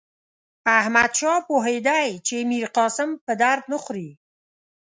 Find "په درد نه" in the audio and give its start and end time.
3.25-3.77